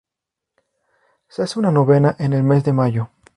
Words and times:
Se 1.27 1.43
hace 1.43 1.59
una 1.59 1.69
novena 1.69 2.15
en 2.17 2.33
el 2.33 2.41
mes 2.41 2.63
de 2.63 2.73
mayo. 2.73 3.11